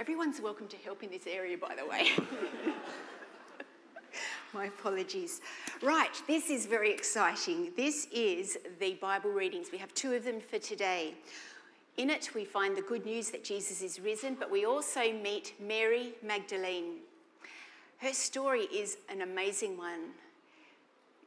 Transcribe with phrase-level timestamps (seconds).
[0.00, 2.08] Everyone's welcome to help in this area, by the way.
[4.54, 5.42] My apologies.
[5.82, 7.72] Right, this is very exciting.
[7.76, 9.70] This is the Bible readings.
[9.70, 11.12] We have two of them for today.
[11.98, 15.52] In it, we find the good news that Jesus is risen, but we also meet
[15.60, 17.00] Mary Magdalene.
[17.98, 20.12] Her story is an amazing one.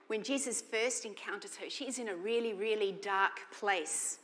[0.07, 4.17] When Jesus first encounters her, she's in a really, really dark place.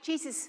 [0.00, 0.48] Jesus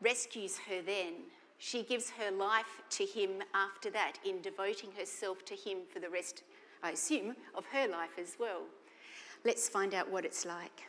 [0.00, 1.14] rescues her then.
[1.58, 6.08] She gives her life to him after that in devoting herself to him for the
[6.08, 6.42] rest,
[6.82, 8.62] I assume, of her life as well.
[9.44, 10.84] Let's find out what it's like.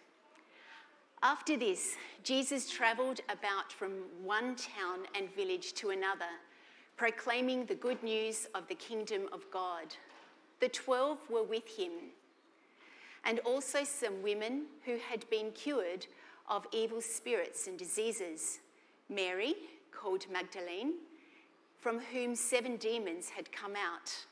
[1.22, 3.92] After this, Jesus travelled about from
[4.24, 6.32] one town and village to another,
[6.96, 9.96] proclaiming the good news of the kingdom of God.
[10.60, 11.92] The twelve were with him,
[13.26, 16.06] and also some women who had been cured
[16.48, 18.60] of evil spirits and diseases
[19.10, 19.56] Mary,
[19.92, 20.94] called Magdalene,
[21.80, 24.26] from whom seven demons had come out,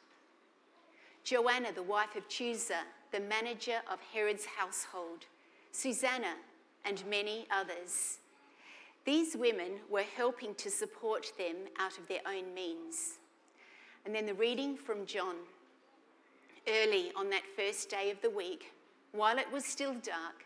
[1.27, 5.25] Joanna, the wife of Chuza, the manager of Herod's household,
[5.73, 6.35] Susanna,
[6.85, 8.19] and many others.
[9.03, 13.17] These women were helping to support them out of their own means.
[14.05, 15.35] And then the reading from John.
[16.65, 18.71] Early on that first day of the week,
[19.11, 20.45] while it was still dark,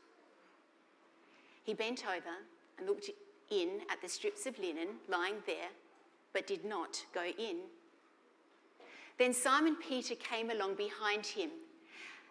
[1.63, 2.35] He bent over
[2.77, 3.09] and looked
[3.49, 5.69] in at the strips of linen lying there,
[6.33, 7.57] but did not go in.
[9.17, 11.51] Then Simon Peter came along behind him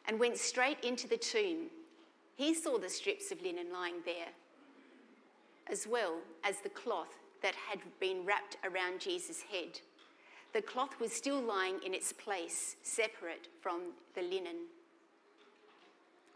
[0.08, 1.66] and went straight into the tomb.
[2.36, 4.28] He saw the strips of linen lying there,
[5.70, 9.80] as well as the cloth that had been wrapped around Jesus' head.
[10.52, 14.66] The cloth was still lying in its place, separate from the linen.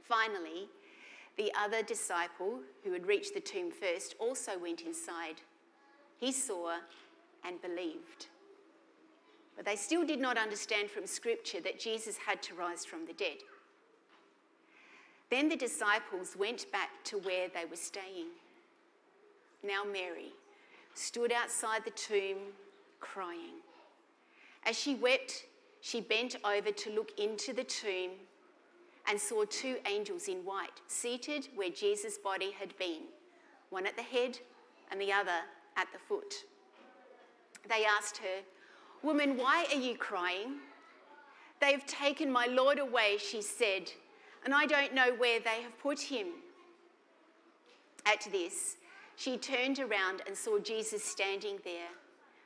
[0.09, 0.69] Finally,
[1.37, 5.41] the other disciple, who had reached the tomb first, also went inside.
[6.19, 6.77] He saw
[7.45, 8.27] and believed.
[9.56, 13.12] But they still did not understand from Scripture that Jesus had to rise from the
[13.12, 13.39] dead.
[15.31, 18.28] Then the disciples went back to where they were staying.
[19.62, 20.33] Now, Mary
[20.94, 22.39] stood outside the tomb
[23.00, 23.61] crying.
[24.65, 25.47] As she wept,
[25.81, 28.11] she bent over to look into the tomb
[29.09, 33.03] and saw two angels in white seated where Jesus' body had been,
[33.70, 34.38] one at the head
[34.91, 35.41] and the other
[35.76, 36.34] at the foot.
[37.69, 38.43] They asked her,
[39.03, 40.56] Woman, why are you crying?
[41.60, 43.91] They've taken my Lord away, she said,
[44.44, 46.26] and I don't know where they have put him.
[48.06, 48.76] At this,
[49.16, 51.88] she turned around and saw Jesus standing there,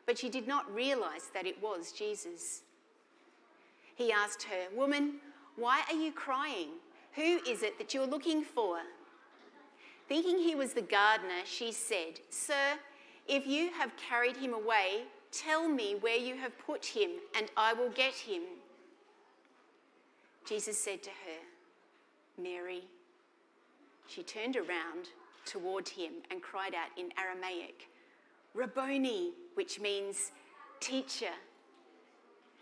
[0.06, 2.62] but she did not realize that it was Jesus.
[3.94, 5.14] He asked her, Woman,
[5.58, 6.69] why are you crying?
[7.14, 8.78] Who is it that you're looking for?
[10.08, 12.78] Thinking he was the gardener, she said, Sir,
[13.26, 15.02] if you have carried him away,
[15.32, 18.42] tell me where you have put him, and I will get him.
[20.47, 22.84] Jesus said to her, Mary.
[24.06, 25.10] She turned around
[25.44, 27.91] toward him and cried out in Aramaic,
[28.54, 30.32] Rabboni, which means
[30.80, 31.34] teacher.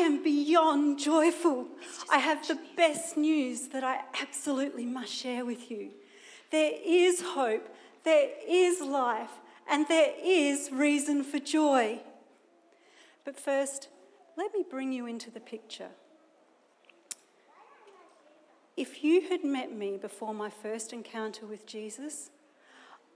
[0.00, 1.66] am beyond joyful.
[2.10, 5.90] I have the best news that I absolutely must share with you.
[6.50, 7.68] There is hope,
[8.04, 9.30] there is life,
[9.68, 12.00] and there is reason for joy.
[13.24, 13.88] But first,
[14.36, 15.90] let me bring you into the picture.
[18.76, 22.30] If you had met me before my first encounter with Jesus,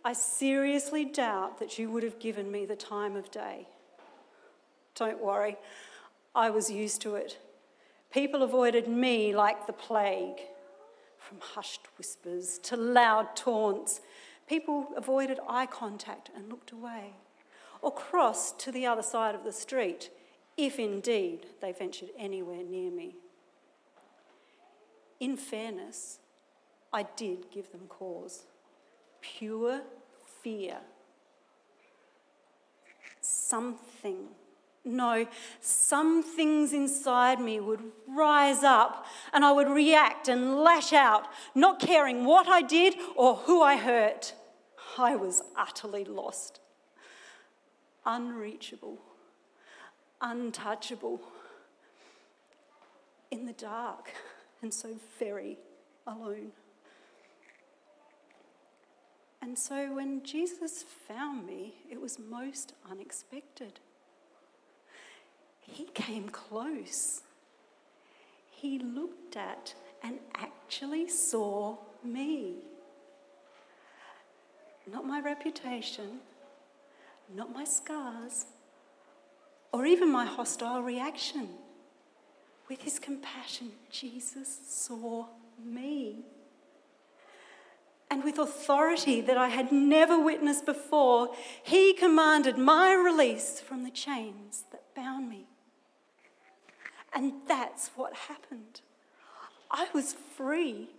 [0.05, 3.67] I seriously doubt that you would have given me the time of day.
[4.95, 5.57] Don't worry,
[6.35, 7.39] I was used to it.
[8.11, 10.41] People avoided me like the plague.
[11.19, 14.01] From hushed whispers to loud taunts,
[14.47, 17.15] People avoided eye contact and looked away,
[17.81, 20.11] or crossed to the other side of the street,
[20.57, 23.17] if indeed they ventured anywhere near me.
[25.19, 26.19] In fairness,
[26.93, 28.45] I did give them cause
[29.23, 29.81] pure
[30.43, 30.77] fear.
[33.23, 34.29] Something
[34.85, 35.27] no,
[35.61, 41.81] some things inside me would rise up and I would react and lash out, not
[41.81, 44.35] caring what I did or who I hurt.
[44.99, 46.61] I was utterly lost,
[48.05, 48.99] unreachable,
[50.21, 51.21] untouchable,
[53.31, 54.13] in the dark,
[54.63, 55.59] and so very
[56.07, 56.53] alone.
[59.43, 63.81] And so when Jesus found me, it was most unexpected.
[65.67, 67.23] He came close.
[68.51, 72.57] He looked at and actually saw me.
[74.91, 76.21] Not my reputation,
[77.35, 78.47] not my scars,
[79.73, 81.49] or even my hostile reaction.
[82.69, 85.27] With his compassion, Jesus saw
[85.63, 86.25] me.
[88.11, 91.31] And with authority that I had never witnessed before,
[91.63, 95.47] he commanded my release from the chains that bound me.
[97.15, 98.81] And that's what happened.
[99.71, 100.91] I was free,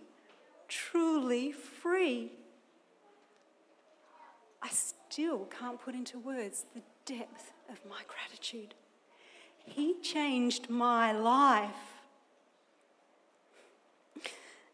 [0.66, 2.32] truly free.
[4.62, 8.74] I still can't put into words the depth of my gratitude.
[9.64, 11.70] He changed my life.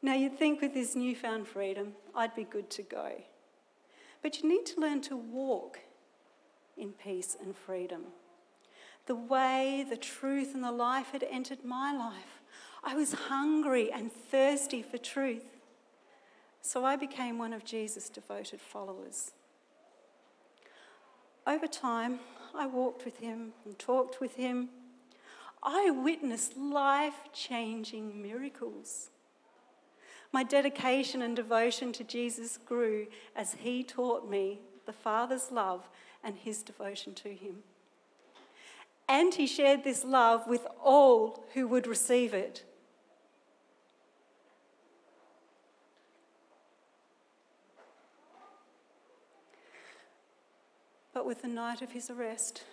[0.00, 3.12] Now, you'd think with this newfound freedom, I'd be good to go.
[4.20, 5.80] But you need to learn to walk
[6.76, 8.06] in peace and freedom
[9.06, 12.42] the way, the truth, and the life had entered my life.
[12.84, 15.44] I was hungry and thirsty for truth.
[16.60, 19.32] So I became one of Jesus' devoted followers.
[21.46, 22.20] Over time,
[22.54, 24.68] I walked with him and talked with him.
[25.62, 29.10] I witnessed life changing miracles.
[30.32, 35.88] My dedication and devotion to Jesus grew as he taught me the Father's love
[36.24, 37.64] and his devotion to him
[39.08, 42.64] and he shared this love with all who would receive it.
[51.12, 52.64] But with the night of his arrest,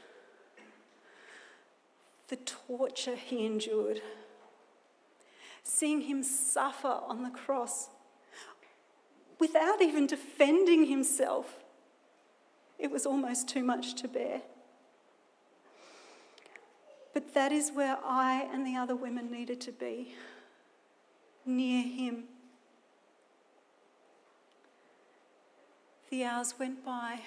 [2.29, 4.01] the torture he endured,
[5.63, 7.89] seeing him suffer on the cross
[9.39, 11.63] without even defending himself,
[12.77, 14.41] it was almost too much to bear.
[17.33, 20.15] That is where I and the other women needed to be
[21.45, 22.25] near him.
[26.09, 27.21] The hours went by.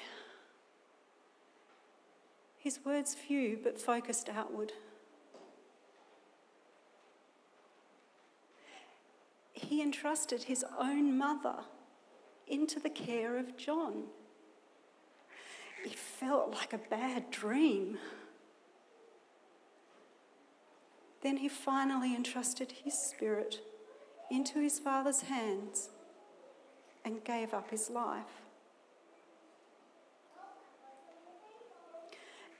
[2.59, 4.73] His words few but focused outward.
[9.53, 11.65] He entrusted his own mother
[12.47, 14.05] into the care of John.
[15.85, 17.99] It felt like a bad dream.
[21.23, 23.61] Then he finally entrusted his spirit
[24.31, 25.91] into his father's hands
[27.05, 28.43] and gave up his life.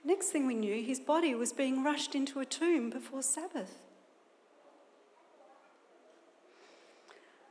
[0.05, 3.77] Next thing we knew, his body was being rushed into a tomb before Sabbath.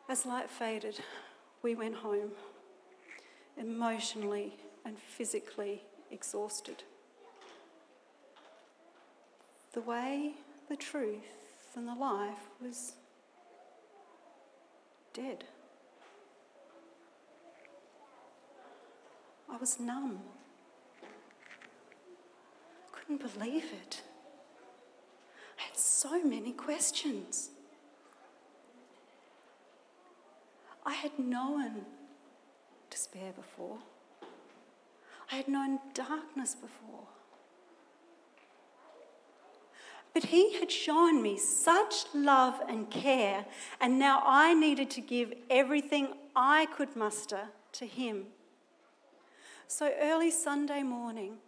[0.09, 1.01] As light faded,
[1.63, 2.33] we went home,
[3.57, 6.83] emotionally and physically exhausted.
[9.73, 10.35] The way
[10.73, 12.95] the truth and the life was
[15.13, 15.45] dead.
[19.51, 20.21] I was numb.
[21.03, 21.07] I
[22.91, 24.01] Couldn't believe it.
[25.59, 27.51] I had so many questions.
[30.87, 31.85] I had known
[32.89, 33.77] despair before.
[35.31, 37.09] I had known darkness before.
[40.15, 43.47] But he had shown me such love and care,
[43.81, 48.27] and now I needed to give everything I could muster to him.
[49.69, 51.39] So early Sunday morning,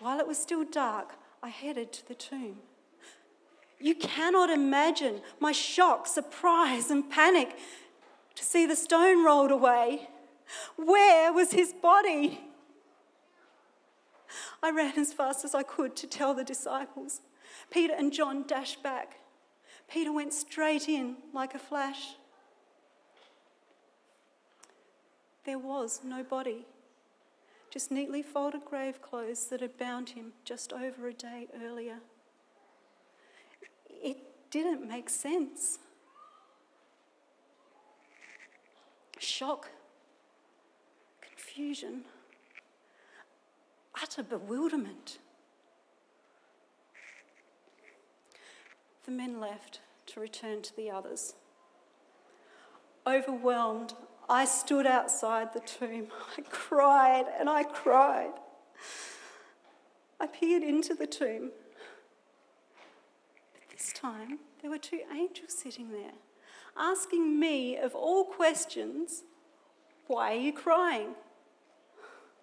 [0.00, 2.56] while it was still dark, I headed to the tomb.
[3.78, 7.54] You cannot imagine my shock, surprise, and panic
[8.34, 10.08] to see the stone rolled away.
[10.76, 12.40] Where was his body?
[14.62, 17.20] I ran as fast as I could to tell the disciples.
[17.70, 19.18] Peter and John dashed back.
[19.88, 22.16] Peter went straight in like a flash.
[25.44, 26.66] there was no body,
[27.70, 31.98] just neatly folded grave clothes that had bound him just over a day earlier.
[33.88, 34.18] It
[34.50, 35.78] didn't make sense.
[39.18, 39.70] Shock,
[41.20, 42.04] confusion,
[44.00, 45.18] utter bewilderment.
[49.04, 51.34] The men left to return to the others.
[53.06, 53.92] Overwhelmed,
[54.28, 56.06] I stood outside the tomb.
[56.38, 58.32] I cried and I cried.
[60.18, 61.50] I peered into the tomb.
[63.52, 66.12] But this time, there were two angels sitting there,
[66.76, 69.22] asking me, of all questions,
[70.06, 71.14] Why are you crying?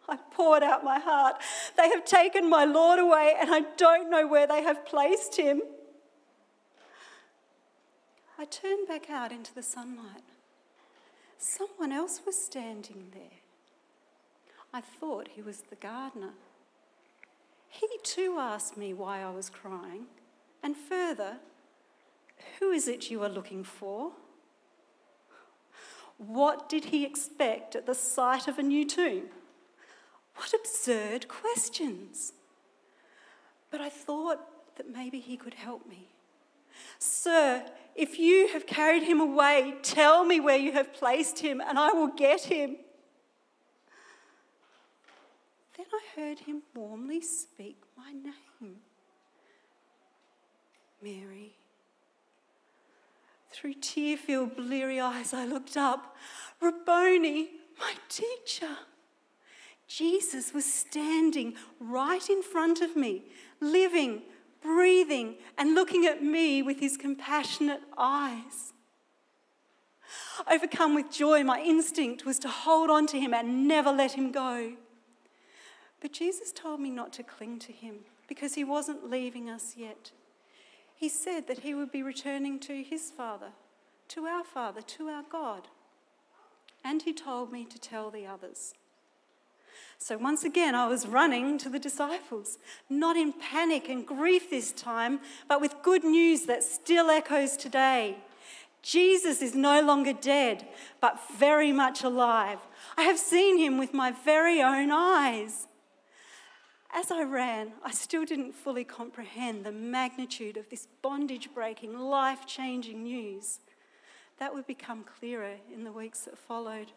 [0.08, 1.42] I poured out my heart.
[1.78, 5.62] They have taken my Lord away, and I don't know where they have placed him.
[8.42, 10.24] I turned back out into the sunlight.
[11.38, 13.38] Someone else was standing there.
[14.74, 16.32] I thought he was the gardener.
[17.70, 20.06] He too asked me why I was crying,
[20.64, 21.38] and further,
[22.58, 24.14] who is it you are looking for?
[26.18, 29.26] What did he expect at the sight of a new tomb?
[30.36, 32.34] What absurd questions!
[33.70, 34.40] But I thought
[34.78, 36.08] that maybe he could help me.
[37.00, 41.78] Sir, if you have carried him away, tell me where you have placed him, and
[41.78, 42.78] I will get him.
[45.78, 48.78] Then I heard him warmly speak my name
[51.02, 51.56] Mary.
[53.52, 56.16] Through tear filled, bleary eyes, I looked up.
[56.62, 58.78] Rabboni, my teacher.
[59.88, 63.24] Jesus was standing right in front of me,
[63.60, 64.22] living,
[64.62, 68.74] breathing and looking at me with his compassionate eyes.
[70.52, 74.32] Overcome with joy, my instinct was to hold on to him and never let him
[74.32, 74.74] go.
[76.00, 80.12] But Jesus told me not to cling to him because he wasn't leaving us yet.
[80.96, 83.52] He said that he would be returning to his Father,
[84.10, 85.68] to our Father, to our God.
[86.84, 88.74] And he told me to tell the others.
[90.04, 92.58] So once again, I was running to the disciples,
[92.90, 98.18] not in panic and grief this time, but with good news that still echoes today.
[98.82, 100.68] Jesus is no longer dead,
[101.02, 102.58] but very much alive.
[102.98, 105.68] I have seen him with my very own eyes.
[106.92, 112.48] As I ran, I still didn't fully comprehend the magnitude of this bondage breaking, life
[112.48, 113.60] changing news.
[114.40, 116.92] That would become clearer in the weeks that followed.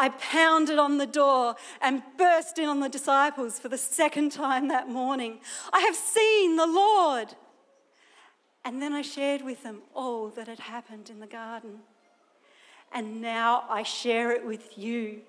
[0.00, 4.68] I pounded on the door and burst in on the disciples for the second time
[4.68, 5.40] that morning.
[5.74, 7.34] I have seen the Lord.
[8.64, 11.80] And then I shared with them all that had happened in the garden.
[12.90, 15.20] And now I share it with you.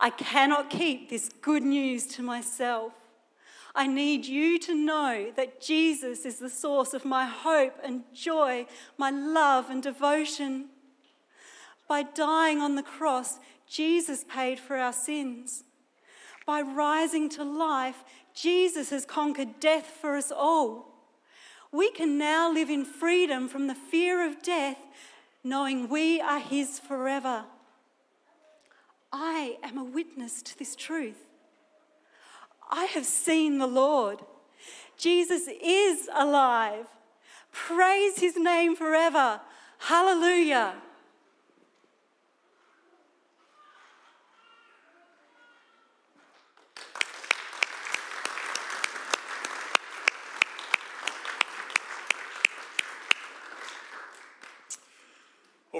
[0.00, 2.94] I cannot keep this good news to myself.
[3.74, 8.68] I need you to know that Jesus is the source of my hope and joy,
[8.96, 10.70] my love and devotion.
[11.86, 13.38] By dying on the cross,
[13.74, 15.64] Jesus paid for our sins.
[16.46, 20.94] By rising to life, Jesus has conquered death for us all.
[21.72, 24.78] We can now live in freedom from the fear of death,
[25.42, 27.46] knowing we are His forever.
[29.12, 31.26] I am a witness to this truth.
[32.70, 34.20] I have seen the Lord.
[34.96, 36.86] Jesus is alive.
[37.50, 39.40] Praise His name forever.
[39.78, 40.74] Hallelujah.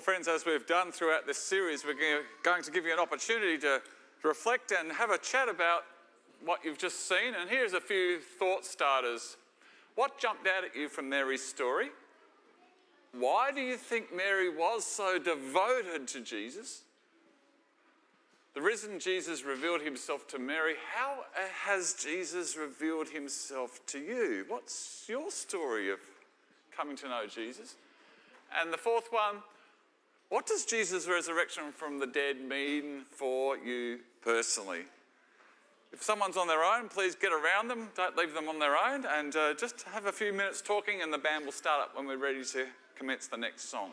[0.05, 1.95] Friends, as we've done throughout this series, we're
[2.43, 3.81] going to give you an opportunity to
[4.23, 5.85] reflect and have a chat about
[6.45, 7.33] what you've just seen.
[7.41, 9.39] And here's a few thought starters.
[9.95, 11.89] What jumped out at you from Mary's story?
[13.19, 16.83] Why do you think Mary was so devoted to Jesus?
[18.53, 20.75] The risen Jesus revealed himself to Mary.
[20.95, 21.21] How
[21.65, 24.45] has Jesus revealed himself to you?
[24.49, 25.99] What's your story of
[26.77, 27.77] coming to know Jesus?
[28.61, 29.37] And the fourth one,
[30.29, 34.83] what does Jesus' resurrection from the dead mean for you personally?
[35.93, 37.89] If someone's on their own, please get around them.
[37.95, 39.07] Don't leave them on their own.
[39.07, 42.07] And uh, just have a few minutes talking, and the band will start up when
[42.07, 42.67] we're ready to
[42.97, 43.93] commence the next song.